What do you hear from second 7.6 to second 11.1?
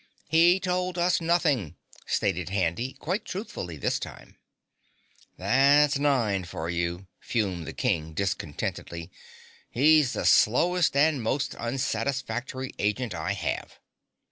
the King discontentedly. "He's the slowest